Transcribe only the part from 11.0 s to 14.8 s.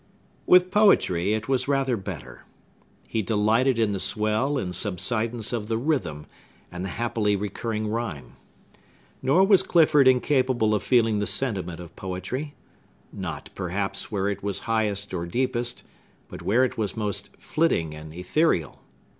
the sentiment of poetry,—not, perhaps, where it was